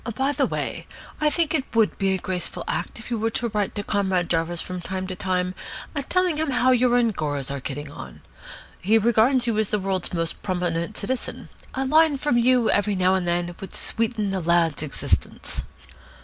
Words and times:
By 0.15 0.31
the 0.31 0.47
way, 0.47 0.87
I 1.19 1.29
think 1.29 1.53
it 1.53 1.75
would 1.75 1.95
be 1.99 2.15
a 2.15 2.17
graceful 2.17 2.63
act 2.67 2.97
if 2.97 3.11
you 3.11 3.19
were 3.19 3.29
to 3.37 3.49
write 3.49 3.75
to 3.75 3.83
Comrade 3.83 4.31
Jarvis 4.31 4.59
from 4.59 4.81
time 4.81 5.05
to 5.05 5.15
time 5.15 5.53
telling 6.09 6.37
him 6.37 6.49
how 6.49 6.71
your 6.71 6.97
Angoras 6.97 7.51
are 7.51 7.59
getting 7.59 7.91
on. 7.91 8.23
He 8.81 8.97
regards 8.97 9.45
you 9.45 9.59
as 9.59 9.69
the 9.69 9.77
World's 9.77 10.11
Most 10.11 10.41
Prominent 10.41 10.97
Citizen. 10.97 11.49
A 11.75 11.85
line 11.85 12.17
from 12.17 12.39
you 12.39 12.67
every 12.71 12.95
now 12.95 13.13
and 13.13 13.27
then 13.27 13.53
would 13.61 13.75
sweeten 13.75 14.31
the 14.31 14.41
lad's 14.41 14.81
existence." 14.81 15.61